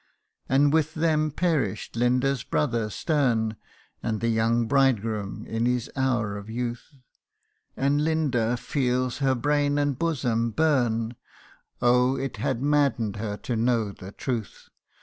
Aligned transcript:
And 0.49 0.73
with 0.73 0.95
them 0.95 1.29
perish'd 1.29 1.95
Linda's 1.95 2.43
brother 2.43 2.89
stern, 2.89 3.55
And 4.01 4.19
the 4.19 4.29
young 4.29 4.65
bridegroom 4.67 5.45
in 5.45 5.67
his 5.67 5.91
hour 5.95 6.37
of 6.37 6.49
youth: 6.49 6.95
And 7.77 8.03
Linda 8.03 8.57
feels 8.57 9.19
her 9.19 9.35
brain 9.35 9.77
and 9.77 9.99
bosom 9.99 10.49
burn 10.49 11.15
Oh! 11.83 12.17
it 12.17 12.37
had 12.37 12.63
madden'd 12.63 13.17
her 13.17 13.37
to 13.37 13.55
know 13.55 13.91
the 13.91 14.11
truth 14.11 14.69